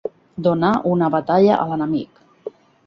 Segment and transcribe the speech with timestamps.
[0.47, 2.29] Donar una batalla a l'enemic.